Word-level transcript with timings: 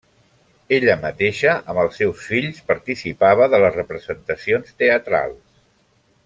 Ella 0.77 0.95
mateixa, 1.01 1.51
amb 1.73 1.81
els 1.81 1.99
seus 2.01 2.23
fills 2.29 2.63
participava 2.71 3.49
de 3.55 3.61
les 3.65 3.77
representacions 3.79 4.75
teatrals. 4.83 5.47